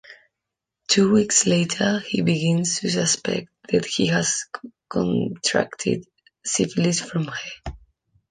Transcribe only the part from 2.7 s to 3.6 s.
to suspect